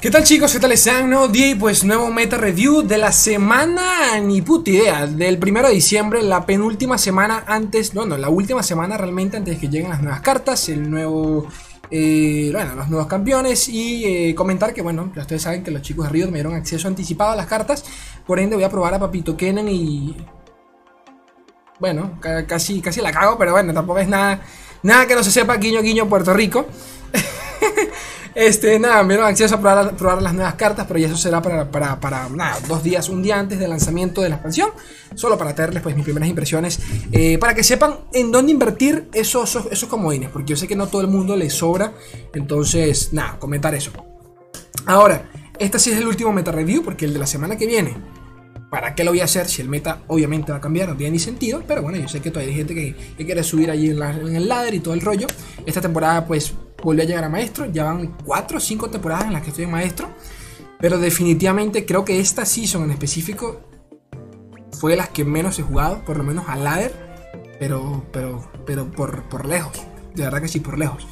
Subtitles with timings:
[0.00, 0.54] ¿Qué tal chicos?
[0.54, 1.10] ¿Qué tal están?
[1.10, 5.68] Nuevo día y pues nuevo meta review de la semana, ni puta idea, del 1
[5.68, 9.90] de diciembre, la penúltima semana antes, bueno, la última semana realmente antes de que lleguen
[9.90, 11.46] las nuevas cartas, el nuevo,
[11.90, 15.82] eh, bueno, los nuevos campeones y eh, comentar que bueno, ya ustedes saben que los
[15.82, 17.84] chicos de Riot me dieron acceso anticipado a las cartas,
[18.26, 20.16] por ende voy a probar a Papito Kenan y...
[21.78, 24.40] Bueno, casi, casi la cago, pero bueno, tampoco es nada,
[24.82, 26.64] nada que no se sepa, guiño guiño Puerto Rico.
[28.34, 31.68] Este, nada, me dieron acceso a probar, las nuevas cartas, pero ya eso será para,
[31.68, 34.70] para, nada, dos días, un día antes del lanzamiento de la expansión,
[35.14, 36.78] solo para traerles pues mis primeras impresiones,
[37.10, 40.86] eh, para que sepan en dónde invertir esos, esos, comodines, porque yo sé que no
[40.86, 41.92] todo el mundo le sobra,
[42.32, 43.90] entonces, nada, comentar eso.
[44.86, 47.96] Ahora, este sí es el último meta review, porque el de la semana que viene,
[48.70, 50.88] ¿para qué lo voy a hacer si el meta obviamente va a cambiar?
[50.88, 53.70] No tiene ni sentido, pero bueno, yo sé que todavía hay gente que, quiere subir
[53.70, 55.26] allí en, en el ladder y todo el rollo.
[55.66, 57.66] Esta temporada pues volví a llegar a maestro.
[57.66, 60.08] Ya van 4 o 5 temporadas en las que estoy en maestro.
[60.78, 63.60] Pero definitivamente creo que esta season en específico
[64.72, 66.94] fue de las que menos he jugado, por lo menos al ladder.
[67.58, 69.78] Pero, pero, pero por, por lejos.
[70.14, 71.06] De verdad que sí, por lejos.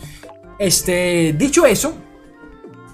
[0.59, 1.95] Este, dicho eso,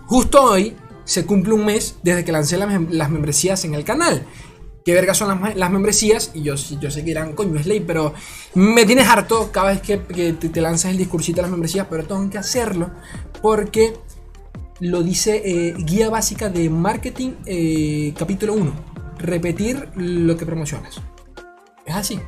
[0.06, 4.26] justo hoy se cumple un mes desde que lancé las membresías en el canal
[4.84, 6.30] qué verga son las, membresías.
[6.34, 8.14] Y yo, yo sé que dirán, coño, es ley, pero
[8.54, 12.28] me tienes harto cada vez que, te, lanzas el discursito de las membresías, pero tengo
[12.30, 12.90] que hacerlo
[13.42, 13.94] porque
[14.80, 18.72] lo dice eh, Guía Básica de Marketing, eh, capítulo 1.
[19.18, 21.00] Repetir lo que promocionas.
[21.86, 22.20] Es así.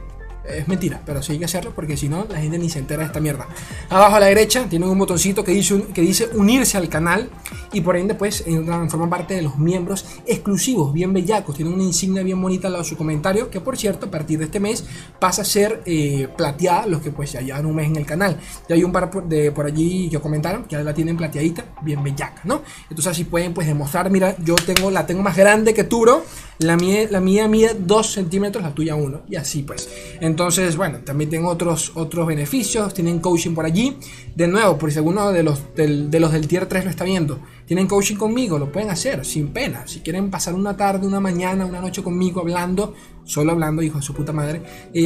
[0.48, 3.00] Es mentira, pero sí hay que hacerlo porque si no, la gente ni se entera
[3.00, 3.47] de esta mierda.
[3.89, 7.30] Abajo a la derecha tienen un botoncito que dice, que dice unirse al canal
[7.72, 8.44] y por ende, pues,
[8.89, 11.56] forman parte de los miembros exclusivos, bien bellacos.
[11.56, 14.39] Tienen una insignia bien bonita al lado de su comentario, que por cierto, a partir
[14.39, 14.84] de este mes
[15.19, 18.39] pasa a ser eh, plateada, los que pues ya llevan un mes en el canal.
[18.69, 22.41] Ya hay un par de por allí que comentaron que la tienen plateadita, bien bellaca,
[22.44, 22.62] ¿no?
[22.84, 26.22] Entonces así pueden pues demostrar, mira, yo tengo la tengo más grande que tú, bro.
[26.58, 29.22] La mía, la mía mide 2 centímetros, la tuya 1.
[29.28, 29.89] Y así pues.
[30.20, 30.36] Entonces,
[30.77, 32.95] bueno, también tengo otros, otros beneficios.
[32.95, 33.97] Tienen coaching por allí.
[34.35, 37.05] De nuevo, por si alguno de los del, de los del tier 3 lo está
[37.05, 37.41] viendo.
[37.67, 39.86] Tienen coaching conmigo, lo pueden hacer sin pena.
[39.86, 44.05] Si quieren pasar una tarde, una mañana, una noche conmigo hablando, solo hablando, hijo de
[44.05, 44.63] su puta madre,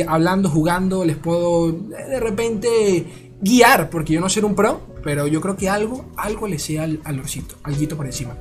[0.06, 5.26] hablando, jugando, les puedo eh, de repente guiar, porque yo no soy un pro, pero
[5.26, 8.36] yo creo que algo, algo le sea al, al orcito, algo por encima.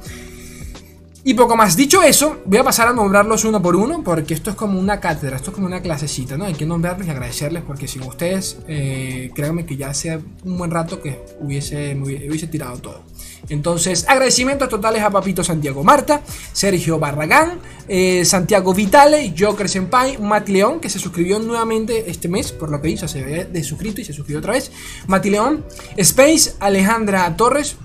[1.23, 1.75] Y poco más.
[1.75, 5.01] Dicho eso, voy a pasar a nombrarlos uno por uno, porque esto es como una
[5.01, 6.45] cátedra, esto es como una clasecita, ¿no?
[6.45, 10.71] Hay que nombrarles y agradecerles, porque sin ustedes, eh, créanme que ya hace un buen
[10.71, 13.03] rato que hubiese, hubiese tirado todo.
[13.49, 16.21] Entonces, agradecimientos totales a Papito Santiago Marta,
[16.53, 22.51] Sergio Barragán, eh, Santiago Vitale, Joker Senpai, Mati León, que se suscribió nuevamente este mes,
[22.53, 24.71] por lo que hizo, se había desuscrito y se suscribió otra vez.
[25.07, 25.65] Mati León,
[25.97, 27.75] Space, Alejandra Torres,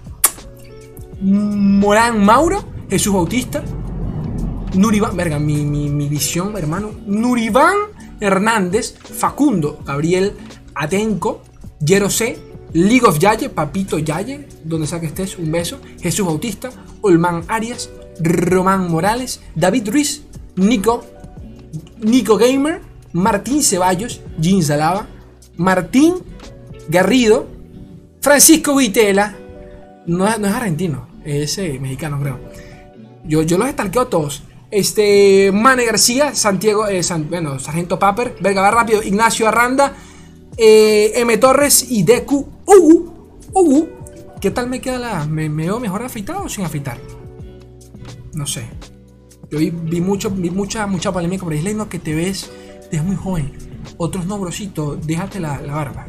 [1.20, 3.62] Morán Mauro, Jesús Bautista,
[4.74, 7.76] Nuribán, verga, mi, mi, visión, hermano, Nuribán
[8.20, 10.32] Hernández, Facundo, Gabriel
[10.74, 11.42] Atenco,
[11.84, 12.36] Jero C,
[12.72, 16.70] League of Yaye, Papito Yaye, donde sea que estés, un beso, Jesús Bautista,
[17.02, 17.90] Olman Arias,
[18.20, 20.22] Román Morales, David Ruiz,
[20.56, 21.04] Nico,
[22.00, 22.80] Nico Gamer,
[23.12, 25.06] Martín Ceballos, Jean Salava,
[25.56, 26.14] Martín
[26.88, 27.46] Garrido,
[28.20, 29.36] Francisco Vitela,
[30.06, 32.40] no, no es argentino, es eh, mexicano creo.
[33.24, 34.42] Yo, yo los estalqueo todos.
[34.70, 39.94] Este, Mane García, Santiago, eh, bueno, Sargento Paper, Verga va rápido, Ignacio Arranda,
[40.56, 41.36] eh, M.
[41.38, 43.14] Torres y Deku Ugu.
[43.52, 43.88] Ugu.
[44.40, 45.26] ¿Qué tal me queda la.
[45.26, 46.98] ¿Me, veo mejor afeitado o sin afeitar?
[48.34, 48.68] No sé.
[49.50, 49.70] Yo vi,
[50.00, 52.50] mucho, vi mucha, mucha polémica por ahí, no, que te ves,
[52.90, 53.52] te muy joven.
[53.96, 54.40] Otros no,
[55.06, 56.08] déjate la, barba.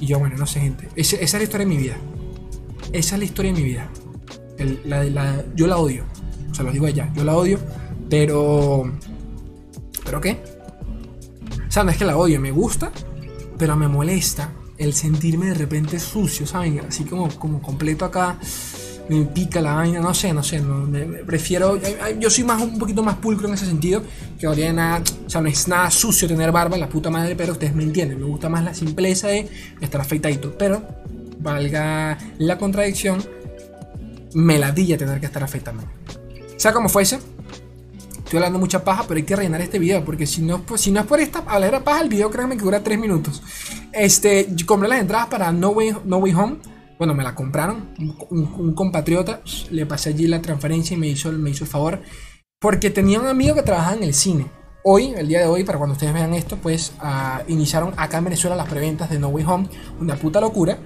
[0.00, 0.88] Y yo, bueno, no sé, gente.
[0.96, 1.96] esa es la historia de mi vida.
[2.92, 3.90] Esa es la historia de mi vida.
[4.84, 6.04] la, yo la odio.
[6.52, 7.58] O sea, lo digo ella, yo la odio,
[8.08, 8.92] pero...
[10.04, 10.38] ¿Pero qué?
[11.66, 12.92] O sea, no es que la odio, me gusta,
[13.58, 16.80] pero me molesta el sentirme de repente sucio, ¿saben?
[16.86, 18.38] Así como, como completo acá,
[19.08, 20.62] me pica la vaina, no sé, no sé,
[21.26, 21.78] prefiero,
[22.18, 24.02] yo soy más un poquito más pulcro en ese sentido,
[24.38, 27.34] que no tiene nada, o sea, no es nada sucio tener barba, la puta madre,
[27.34, 29.48] pero ustedes me entienden, me gusta más la simpleza de
[29.80, 30.82] estar afeitadito, pero
[31.40, 33.22] valga la contradicción,
[34.34, 35.84] me ladilla tener que estar afeitando.
[36.62, 37.18] Sea como fuese,
[38.18, 40.92] estoy hablando mucha paja, pero hay que rellenar este video, porque si no, pues, si
[40.92, 43.42] no es por esta hablar paja, el video créanme que dura 3 minutos.
[43.92, 46.58] Este, compré las entradas para No Way, no Way Home.
[46.98, 47.92] Bueno, me la compraron.
[48.30, 49.40] Un, compatriota
[49.72, 52.00] le pasé allí la transferencia y me hizo, me hizo el favor.
[52.60, 54.46] Porque tenía un amigo que trabajaba en el cine.
[54.84, 58.24] Hoy, el día de hoy, para cuando ustedes vean esto, pues uh, iniciaron acá en
[58.26, 59.68] Venezuela las preventas de No Way Home.
[60.00, 60.78] Una puta locura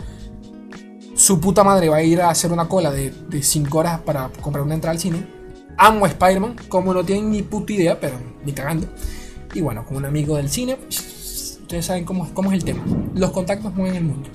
[1.14, 4.64] su puta madre va a ir a hacer una cola de 5 horas para comprar
[4.64, 5.36] una entrada al cine.
[5.78, 8.88] Amo Spider-Man, como no tienen ni puta idea, pero ni cagando.
[9.55, 12.84] Y bueno, con un amigo del cine, ustedes saben cómo, cómo es el tema.
[13.14, 14.28] Los contactos mueven el mundo.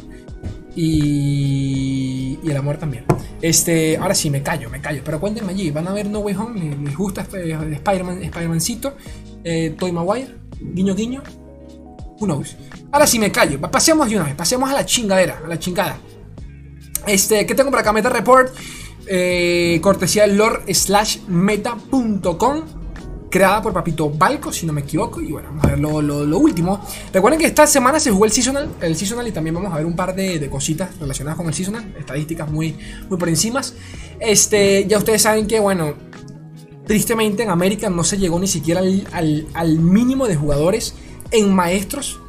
[0.75, 3.05] Y, y el amor también.
[3.41, 5.01] Este, ahora sí, me callo, me callo.
[5.03, 6.75] Pero cuéntenme allí, ¿van a ver No Way Home?
[6.83, 8.95] ¿Les, gusta Spider-Man, Spider-Mancito?
[9.43, 11.23] Eh, Toy Maguire, guiño guiño.
[12.19, 12.55] Who knows?
[12.91, 13.59] Ahora sí me callo.
[13.59, 15.97] Pasemos de una vez, pasemos a la chingadera, a la chingada.
[17.07, 17.91] Este, ¿qué tengo por acá?
[17.91, 18.53] Meta Report.
[19.07, 22.63] Eh, cortesía del lore slash meta.com
[23.31, 25.19] creada por Papito Balco, si no me equivoco.
[25.21, 26.85] Y bueno, vamos a ver lo, último.
[27.11, 29.85] Recuerden que esta semana se jugó el Seasonal, el seasonal y también vamos a ver
[29.85, 32.75] un par de, cositas relacionadas con el Seasonal, estadísticas muy,
[33.09, 33.61] muy por encima.
[34.19, 35.95] Este, ya ustedes saben que, bueno,
[36.85, 40.93] tristemente en América no se llegó ni siquiera al, al mínimo de jugadores
[41.31, 42.19] en maestros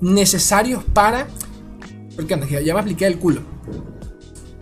[0.00, 1.28] necesarios para...
[2.14, 3.51] Porque ya me apliqué el culo.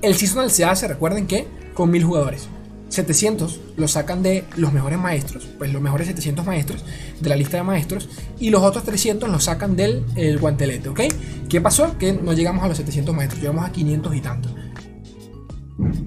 [0.02, 2.49] El seasonal se hace, recuerden que, con mil jugadores.
[2.88, 6.85] 700 los sacan de los mejores maestros, pues los mejores 700 maestros
[7.20, 8.08] de la lista de maestros,
[8.41, 11.00] y los otros 300 los sacan del el guantelete, ¿ok?
[11.49, 11.97] ¿Qué pasó?
[11.99, 14.49] Que no llegamos a los 700 maestros, llegamos a 500 y tanto.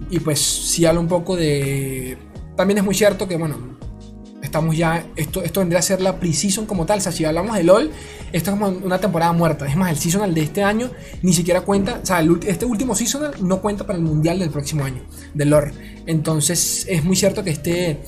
[0.10, 2.18] Y pues si habla un poco de...
[2.56, 3.56] También es muy cierto que, bueno,
[4.54, 7.58] estamos ya, esto, esto vendría a ser la pre-season como tal, o sea, si hablamos
[7.58, 7.90] de LOL,
[8.32, 10.92] esto es como una temporada muerta, es más, el seasonal de este año
[11.24, 14.86] ni siquiera cuenta, o sea, este último seasonal no cuenta para el mundial del próximo
[14.86, 15.02] año,
[15.34, 15.74] del LOL,
[16.06, 18.02] entonces es muy cierto que este,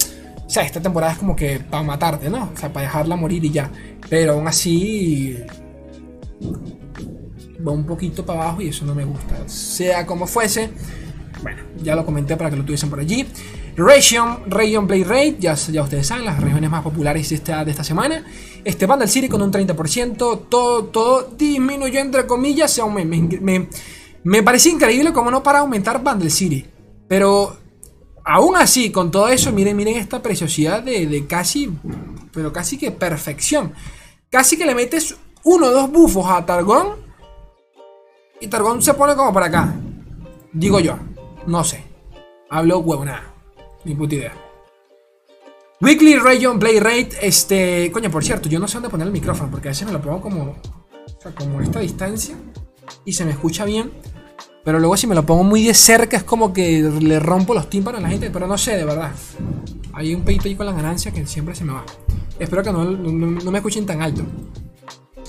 [0.46, 2.52] o sea, esta temporada es como que para matarte, ¿no?
[2.54, 3.72] O sea, para dejarla morir y ya,
[4.08, 5.36] pero aún así
[7.68, 10.70] va un poquito para abajo y eso no me gusta, sea como fuese,
[11.42, 13.26] bueno, ya lo comenté para que lo tuviesen por allí.
[13.76, 18.24] Region, Region Play Rate, ya, ustedes saben, las regiones más populares de esta, semana.
[18.64, 22.80] Este Vandal City con un 30%, todo, todo disminuyó entre comillas.
[22.94, 23.68] Me, me,
[24.24, 26.66] me parece increíble cómo no para aumentar Vandal City.
[27.08, 27.58] Pero
[28.24, 31.70] aún así, con todo eso, miren, miren esta preciosidad de, de casi,
[32.32, 33.74] pero casi que perfección.
[34.30, 36.96] Casi que le metes uno o dos bufos a Targón
[38.40, 39.76] y Targón se pone como para acá.
[40.54, 40.98] Digo yo,
[41.46, 41.84] no sé.
[42.50, 43.35] Hablo huevonada.
[43.86, 44.34] Ni puta idea.
[45.80, 47.12] Weekly Region Play Rate.
[47.22, 47.92] Este.
[47.92, 49.50] Coño, por cierto, yo no sé dónde poner el micrófono.
[49.52, 50.56] Porque a veces me lo pongo como.
[51.38, 52.36] Como a esta distancia.
[53.06, 53.92] Y se me escucha bien.
[54.64, 57.70] Pero luego si me lo pongo muy de cerca es como que le rompo los
[57.70, 58.32] tímpanos a la gente.
[58.32, 59.12] Pero no sé, de verdad.
[59.94, 61.86] Hay un ahí con la ganancia que siempre se me va.
[62.40, 64.24] Espero que no, no me escuchen tan alto.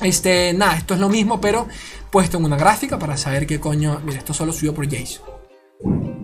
[0.02, 1.66] Este, nada, esto es lo mismo, pero
[2.10, 4.00] puesto en una gráfica para saber qué coño.
[4.04, 5.20] Mira, esto solo subió por Jace.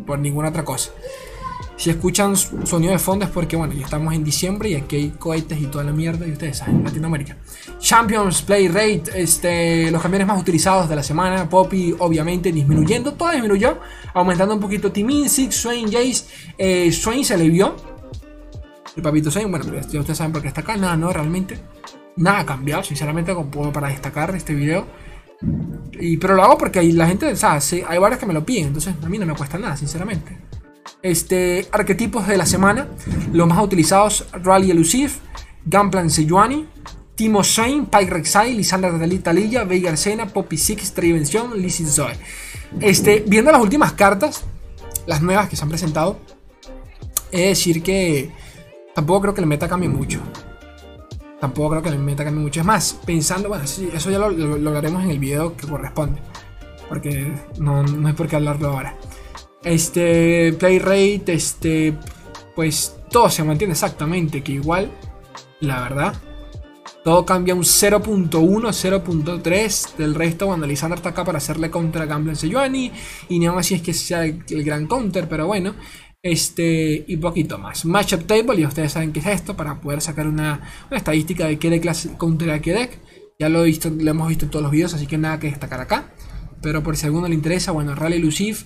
[0.07, 0.91] Por ninguna otra cosa.
[1.77, 5.11] Si escuchan sonido de fondo es porque, bueno, ya estamos en diciembre y aquí hay
[5.11, 7.37] cohetes y toda la mierda, y ustedes saben, Latinoamérica.
[7.79, 11.49] Champions Play Rate, este, los camiones más utilizados de la semana.
[11.49, 13.79] Poppy, obviamente, disminuyendo, todo disminuyó,
[14.15, 16.27] aumentando un poquito Timin, Six, Swain, Jace.
[16.57, 17.75] Eh, Swain se le vio.
[18.95, 20.77] El papito Swain, bueno, ya ustedes saben por qué está acá.
[20.77, 21.59] Nada, no, realmente.
[22.17, 24.87] Nada ha cambiado, sinceramente, como para destacar este video.
[25.99, 28.67] Y, pero lo hago porque la gente, o sea, hay varios que me lo piden,
[28.67, 30.37] entonces a mí no me cuesta nada, sinceramente.
[31.03, 32.89] Este, arquetipos de la semana.
[33.33, 35.13] Los más utilizados: Rally Elusive,
[35.65, 36.67] Gunplan Sejuani,
[37.15, 42.17] Timo Shane, Pike Rek'Sai, Lisandra Talilla, Veiga Arcena, Poppy Six, Trivención, Lizzie Zoe.
[42.81, 44.45] Este, viendo las últimas cartas,
[45.07, 46.19] las nuevas que se han presentado,
[47.31, 48.31] es decir que
[48.95, 50.21] tampoco creo que el meta cambie mucho.
[51.41, 52.61] Tampoco creo que el meta cambie mucho.
[52.61, 56.21] Es más, pensando, bueno, eso ya lo, lo, hablaremos en el video que corresponde.
[56.89, 58.97] Porque no, no hay por qué hablarlo ahora.
[59.65, 61.95] Este play rate, este,
[62.57, 64.91] pues todo se mantiene exactamente que igual,
[65.61, 66.15] la verdad.
[67.05, 72.07] Todo cambia un 0.1, 0.3 del resto cuando Lisandra está acá para hacerle contra a
[72.07, 72.93] Gambler Sejuani.
[73.29, 75.75] Y ni aún así es que sea el, gran counter, pero bueno.
[76.23, 77.85] Este, y poquito más.
[77.85, 80.61] Matchup table, y ustedes saben qué es esto, para poder sacar una,
[80.93, 83.01] estadística de qué deck counter a qué deck.
[83.37, 86.15] Ya lo, hemos visto en todos los videos, así que nada que destacar acá.
[86.61, 88.59] Pero por si alguno le interesa, bueno, Rally Elusive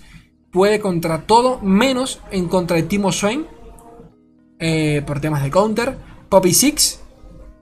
[0.51, 3.47] puede contra todo, menos en contra de Timo Swain,
[4.59, 5.97] eh, por temas de counter,
[6.29, 7.01] Poppy Six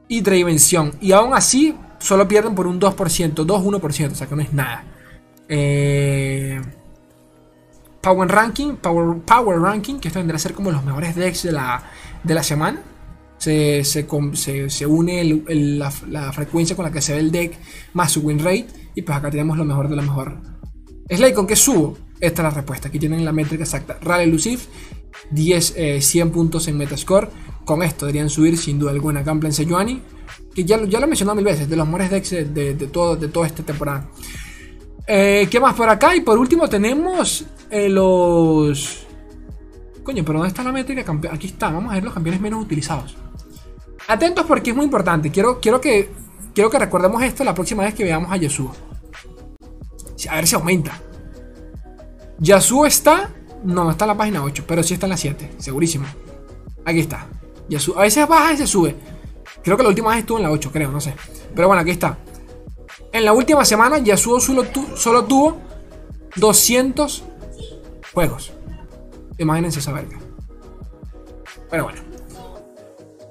[0.09, 0.93] y Dravención.
[1.01, 4.85] Y aún así, solo pierden por un 2%, 2-1%, o sea que no es nada.
[5.49, 6.61] Eh,
[8.01, 11.53] Power Ranking, Power, Power Ranking, que esto vendrá a ser como los mejores decks de
[11.53, 11.83] la,
[12.23, 12.81] de la semana.
[13.39, 14.07] Se, se,
[14.71, 17.59] se, une la, la, frecuencia con la que se ve el deck
[17.93, 18.67] más su win rate.
[18.95, 20.39] Y pues acá tenemos lo mejor de lo mejor.
[21.11, 21.97] Slay, ¿con qué subo?
[22.25, 22.89] Esta es la respuesta.
[22.89, 23.99] Aquí tienen la métrica exacta.
[24.01, 24.63] Rally Elusive,
[25.31, 27.29] 10, 100 puntos en Metascore.
[27.65, 30.01] Con esto deberían subir sin duda alguna Gunplan Sejuani,
[30.55, 33.63] que ya, lo he mencionado mil veces, de los mejores de, de, de toda esta
[33.63, 34.09] temporada.
[35.07, 36.17] Eh, ¿Qué más por acá?
[36.17, 39.07] Y por último tenemos eh, los...
[40.03, 41.05] Coño, pero ¿dónde está la métrica?
[41.31, 43.17] Aquí está, vamos a ver los campeones menos utilizados.
[44.09, 45.31] Atentos porque es muy importante.
[45.31, 46.11] Quiero, quiero, que,
[46.55, 48.73] quiero que recordemos esto la próxima vez que veamos a Yasuo.
[50.31, 51.01] A ver si aumenta.
[52.39, 53.31] Yasuo está...
[53.65, 56.07] No, está en la página 8, pero sí está en la 7, segurísimo.
[56.85, 57.29] Aquí está.
[57.69, 57.99] Yasuo.
[57.99, 58.95] A veces baja y se sube.
[59.63, 61.15] Creo que la última vez estuvo en la 8, creo, no sé.
[61.55, 62.19] Pero bueno, aquí está.
[63.13, 64.65] En la última semana Yasuo solo,
[64.97, 65.57] solo tuvo
[66.37, 67.25] 200
[68.13, 68.53] juegos.
[69.39, 70.19] Imagínense esa verga.
[71.71, 72.01] Pero bueno.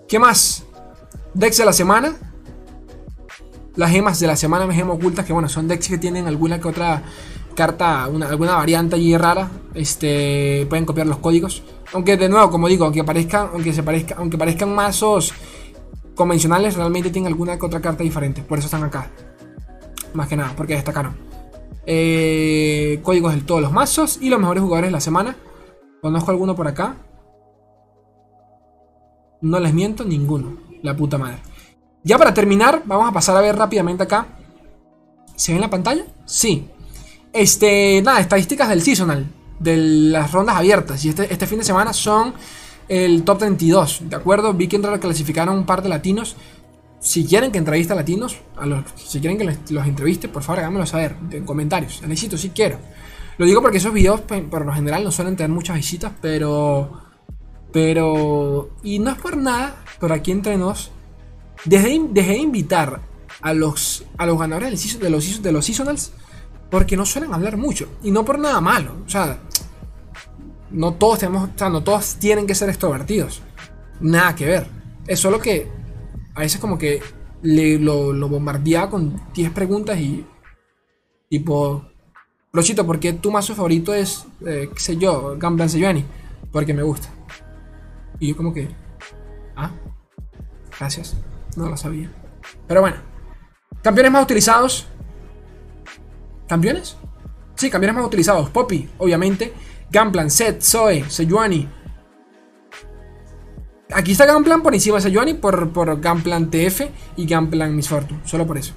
[0.07, 0.63] ¿Qué más?
[1.33, 2.15] Dex de la semana.
[3.75, 6.61] Las gemas de la semana, me gemas ocultas, que bueno, son decks que tienen alguna
[6.61, 7.01] que otra
[7.53, 9.49] carta, alguna variante allí rara.
[9.73, 11.63] Este, pueden copiar los códigos.
[11.93, 15.33] Aunque de nuevo, como digo, aunque parezcan, aunque se parezca, aunque parezcan mazos
[16.15, 18.41] convencionales, realmente tienen alguna que otra carta diferente.
[18.41, 19.11] Por eso están acá.
[20.13, 21.15] Más que nada, porque destacaron.
[21.85, 25.35] Eh, códigos de todos los mazos y los mejores jugadores de la semana.
[26.01, 26.97] Conozco alguno por acá.
[29.41, 30.57] No les miento, ninguno.
[30.81, 31.39] La puta madre.
[32.03, 34.27] Ya para terminar, vamos a pasar a ver rápidamente acá.
[35.35, 36.05] ¿Se ve en la pantalla?
[36.25, 36.69] Sí.
[37.33, 39.25] Este, nada, estadísticas del seasonal.
[39.59, 41.03] De las rondas abiertas.
[41.03, 42.33] Y este, este fin de semana son
[42.87, 44.03] el top 32.
[44.09, 44.53] ¿De acuerdo?
[44.53, 46.35] Vi que clasificaron un par de latinos.
[46.99, 50.59] Si quieren que entreviste a latinos, a los, si quieren que los entreviste, por favor
[50.59, 52.01] háganmelo saber en comentarios.
[52.03, 52.77] Necesito, si quiero.
[53.37, 57.03] Lo digo porque esos videos, pues, por lo general, no suelen tener muchas visitas, pero
[57.73, 60.91] pero, y no es por nada, pero aquí entre nos,
[61.65, 63.01] dejé, de invitar
[63.41, 66.11] a los, a los ganadores de los, de los seasonals
[66.73, 67.87] porque no suelen hablar mucho.
[68.01, 68.95] Y no por nada malo.
[69.05, 69.37] O sea,
[70.71, 73.43] no todos tenemos, o sea, no todos tienen que ser extrovertidos.
[73.99, 74.67] Nada que ver.
[75.05, 75.67] Es solo que
[76.33, 76.99] a veces como que
[77.43, 80.25] le, lo, lo bombardeaba con 10 preguntas y
[81.29, 81.85] tipo,
[82.51, 86.03] Rochito, ¿por qué tu mazo favorito es, eh, qué sé yo, Gamblan Sejuani?
[86.51, 87.07] Porque me gusta.
[88.19, 88.67] Y yo como que...
[89.55, 89.69] Ah,
[90.79, 91.15] gracias.
[91.55, 92.11] No lo sabía.
[92.67, 92.97] Pero bueno.
[93.83, 94.87] Campeones más utilizados.
[96.47, 96.97] ¿Campeones?
[97.55, 98.49] Sí, campeones más utilizados.
[98.49, 99.53] Poppy, obviamente.
[99.89, 101.69] Gamplan, Set, Zoe, Sejuani.
[103.93, 106.81] Aquí está Gamplan por encima de Sejuani por, por Gamplan TF
[107.17, 108.21] y Gamplan Miss Fortune.
[108.25, 108.73] Solo por eso.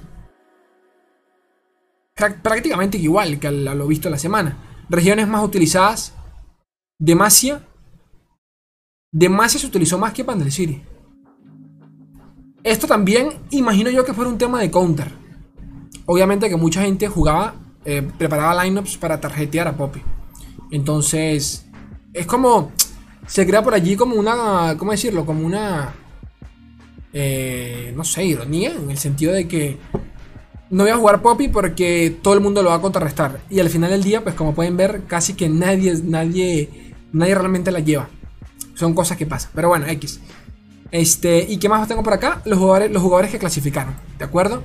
[2.15, 4.57] Prácticamente igual que a lo visto la semana.
[4.89, 6.13] Regiones más utilizadas.
[6.99, 7.61] Demacia,
[9.11, 10.81] Demacia se utilizó más que Pandel City.
[12.63, 15.11] Esto también imagino yo que fue un tema de counter.
[16.07, 20.01] Obviamente que mucha gente jugaba, eh, preparaba lineups para tarjetear a Poppy.
[20.71, 21.65] Entonces,
[22.13, 22.71] es como.
[23.27, 24.75] Se crea por allí como una.
[24.77, 25.25] ¿Cómo decirlo?
[25.25, 25.93] Como una.
[27.11, 28.71] Eh, no sé, ironía.
[28.71, 29.77] En el sentido de que.
[30.69, 33.41] No voy a jugar Poppy porque todo el mundo lo va a contrarrestar.
[33.49, 37.71] Y al final del día, pues como pueden ver, casi que nadie, nadie, nadie realmente
[37.71, 38.09] la lleva.
[38.75, 39.51] Son cosas que pasan.
[39.53, 40.21] Pero bueno, X.
[40.91, 42.41] Este, ¿Y qué más tengo por acá?
[42.45, 43.95] Los jugadores, los jugadores que clasificaron.
[44.17, 44.63] ¿De acuerdo?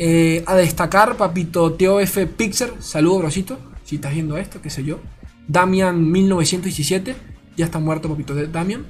[0.00, 2.74] Eh, a destacar, papito TOF Pixer.
[2.78, 3.58] Saludo, brosito.
[3.84, 5.00] Si estás viendo esto, qué sé yo.
[5.48, 7.16] Damian 1917.
[7.56, 8.86] Ya está muerto, papito de Damian.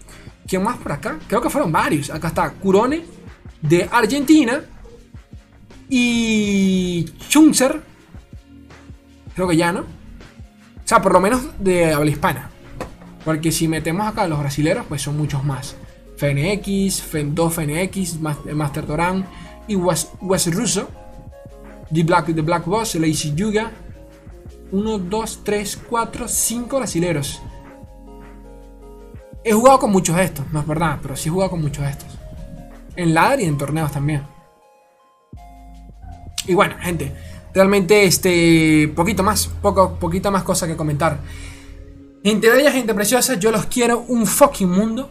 [0.46, 1.18] ¿Quién más por acá?
[1.26, 2.10] Creo que fueron varios.
[2.10, 3.04] Acá está Curone
[3.62, 4.60] de Argentina.
[5.88, 7.80] Y Chunzer.
[9.34, 9.80] Creo que ya, ¿no?
[9.80, 9.84] O
[10.84, 12.50] sea, por lo menos de habla hispana.
[13.24, 15.74] Porque si metemos acá a los brasileros, pues son muchos más.
[16.18, 19.24] FNX, 2 FNX, Master Doran
[19.68, 20.88] y West, Russo.
[21.92, 23.70] The Black, The Black Boss, Lazy Yuga.
[24.72, 27.40] 1, 2, 3, 4, 5 brasileros.
[29.44, 31.84] He jugado con muchos de estos, no es verdad, pero sí he jugado con muchos
[31.84, 32.18] de estos.
[32.96, 34.22] En ladder y en torneos también.
[36.46, 37.14] Y bueno, gente,
[37.54, 41.18] realmente este poquito más, poco, poquita más cosa que comentar.
[42.25, 45.10] Gente bella, gente preciosa, yo los quiero un fucking mundo.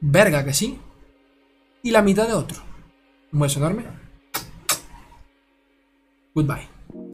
[0.00, 0.78] Verga que sí.
[1.82, 2.69] Y la mitad de otro.
[3.32, 3.84] Un beso enorme.
[6.34, 6.69] Goodbye.